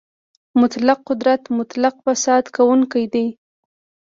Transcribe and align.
مطلق 0.61 0.99
قدرت 1.09 1.41
مطلق 1.57 1.95
فاسد 2.05 2.43
کوونکی 2.55 3.05
دی. 3.13 3.25